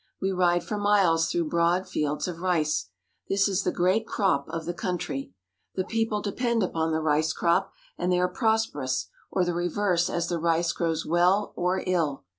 We 0.19 0.31
ride 0.31 0.63
for 0.63 0.79
miles 0.79 1.29
through 1.29 1.49
broad 1.49 1.87
fields 1.87 2.27
of 2.27 2.39
rice. 2.41 2.89
This 3.29 3.47
is 3.47 3.61
the 3.61 3.71
great 3.71 4.07
crop 4.07 4.49
of 4.49 4.65
the 4.65 4.73
country. 4.73 5.35
The 5.75 5.83
people 5.83 6.23
depend 6.23 6.63
upon 6.63 6.91
the 6.91 7.01
rice 7.01 7.33
crop, 7.33 7.71
and 7.99 8.11
they 8.11 8.19
are 8.19 8.27
prosperous 8.27 9.09
or 9.29 9.45
the 9.45 9.53
reverse 9.53 10.09
as 10.09 10.27
the 10.27 10.39
rice 10.39 10.71
grows 10.71 11.05
well 11.05 11.53
or 11.55 11.83
ill. 11.85 12.25